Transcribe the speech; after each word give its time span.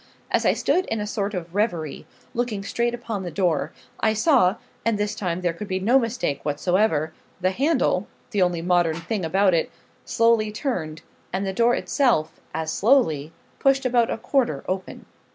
As 0.31 0.47
I 0.47 0.53
stood 0.53 0.85
in 0.87 0.99
a 0.99 1.05
sort 1.05 1.35
of 1.35 1.53
reverie, 1.53 2.07
looking 2.33 2.63
straight 2.63 2.95
upon 2.95 3.21
the 3.21 3.29
door, 3.29 3.71
I 3.99 4.13
saw 4.13 4.55
and 4.83 4.97
this 4.97 5.13
time 5.13 5.41
there 5.41 5.53
could 5.53 5.67
be 5.67 5.79
no 5.79 5.99
mistake 5.99 6.43
whatsoever 6.43 7.13
the 7.39 7.51
handle 7.51 8.07
the 8.31 8.41
only 8.41 8.63
modern 8.63 8.95
thing 8.95 9.23
about 9.23 9.53
it 9.53 9.69
slowly 10.03 10.51
turned, 10.51 11.03
and 11.31 11.45
the 11.45 11.53
door 11.53 11.75
itself 11.75 12.39
as 12.51 12.71
slowly 12.71 13.31
pushed 13.59 13.85
about 13.85 14.09
a 14.09 14.17
quarter 14.17 14.63
open. 14.67 15.05